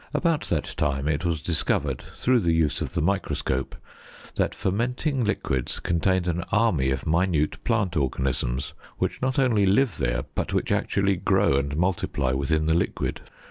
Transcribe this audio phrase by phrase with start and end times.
[0.15, 3.75] About that time it was discovered, through the use of the microscope,
[4.33, 10.23] that fermenting liquids contain an army of minute plant organisms which not only live there,
[10.33, 13.21] but which actually grow and multiply within the liquid.